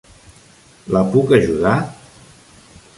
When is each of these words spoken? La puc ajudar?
La 0.97 1.03
puc 1.17 1.37
ajudar? 1.39 1.77